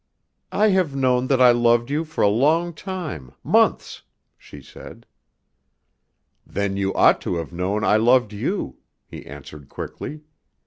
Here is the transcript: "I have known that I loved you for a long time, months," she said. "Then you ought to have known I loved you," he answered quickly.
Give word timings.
"I 0.51 0.69
have 0.69 0.95
known 0.95 1.27
that 1.27 1.39
I 1.39 1.51
loved 1.51 1.91
you 1.91 2.05
for 2.05 2.23
a 2.23 2.27
long 2.27 2.73
time, 2.73 3.33
months," 3.43 4.01
she 4.35 4.59
said. 4.59 5.05
"Then 6.43 6.75
you 6.75 6.91
ought 6.95 7.21
to 7.21 7.35
have 7.35 7.53
known 7.53 7.83
I 7.83 7.97
loved 7.97 8.33
you," 8.33 8.77
he 9.05 9.23
answered 9.27 9.69
quickly. 9.69 10.21